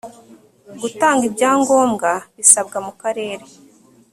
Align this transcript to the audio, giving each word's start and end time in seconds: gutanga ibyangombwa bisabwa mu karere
gutanga 0.81 1.23
ibyangombwa 1.29 2.09
bisabwa 2.37 2.77
mu 2.85 2.93
karere 3.01 3.45